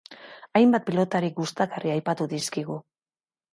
[0.59, 2.81] Hainbat pilotari gustagarri aipatu dizkigu.